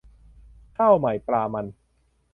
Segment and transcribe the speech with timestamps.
[0.77, 1.65] ข้าวใหม่ปลามัน